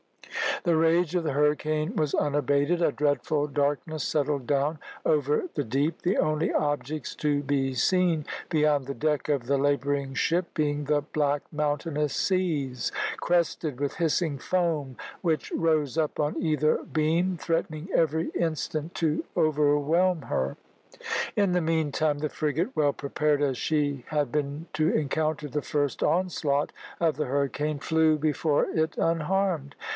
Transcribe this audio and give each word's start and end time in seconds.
The 0.63 0.75
rage 0.77 1.13
of 1.15 1.23
the 1.23 1.31
hurricane 1.33 1.95
was 1.95 2.13
unabated 2.15 2.81
a 2.81 2.91
dreadful 2.91 3.45
darkness 3.47 4.03
settled 4.03 4.45
down 4.47 4.79
over 5.05 5.45
the 5.55 5.63
deep; 5.63 6.01
the 6.01 6.17
only 6.17 6.51
objects 6.53 7.13
to 7.17 7.41
be 7.43 7.73
seen 7.75 8.25
beyond 8.49 8.85
the 8.87 8.93
deck 8.95 9.29
of 9.29 9.45
the 9.45 9.57
labouring 9.57 10.13
ship 10.15 10.53
being 10.55 10.83
the 10.85 11.01
black 11.01 11.43
mountainous 11.51 12.15
seas, 12.15 12.91
crested 13.17 13.79
with 13.79 13.95
hissing 13.95 14.37
foam, 14.39 14.97
which 15.21 15.51
rose 15.51 15.97
up 15.97 16.19
on 16.19 16.39
either 16.41 16.77
beam, 16.83 17.37
threatening 17.37 17.89
every 17.93 18.29
instant 18.29 18.93
to 18.95 19.23
overwhelm 19.37 20.23
her. 20.23 20.57
In 21.35 21.51
the 21.53 21.61
meantime 21.61 22.19
the 22.19 22.29
frigate, 22.29 22.75
well 22.75 22.93
prepared 22.93 23.41
as 23.41 23.57
she 23.57 24.03
had 24.07 24.31
been 24.31 24.67
to 24.73 24.89
encounter 24.91 25.47
the 25.47 25.61
first 25.63 26.01
onslaught 26.03 26.71
of 26.99 27.17
the 27.17 27.25
hurricane, 27.25 27.77
flew 27.79 28.17
before 28.17 28.65
it 28.71 28.97
unharmed. 28.97 29.75